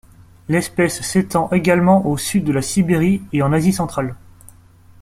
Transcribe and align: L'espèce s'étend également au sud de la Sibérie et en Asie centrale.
L'espèce 0.49 1.01
s'étend 1.03 1.47
également 1.51 2.07
au 2.07 2.17
sud 2.17 2.43
de 2.45 2.51
la 2.51 2.63
Sibérie 2.63 3.21
et 3.33 3.43
en 3.43 3.53
Asie 3.53 3.71
centrale. 3.71 4.15